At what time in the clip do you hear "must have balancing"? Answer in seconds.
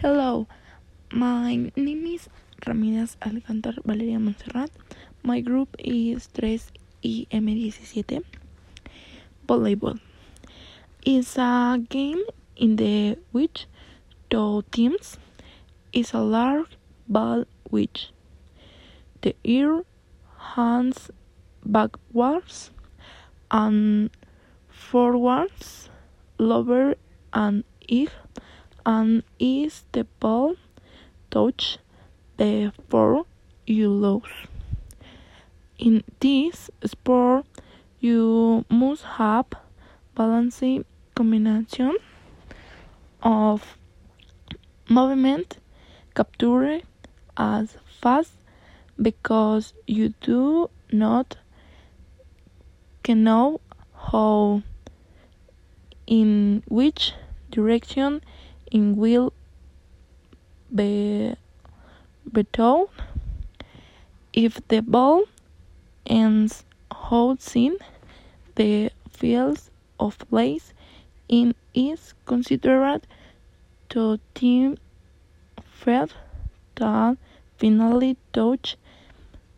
38.70-40.84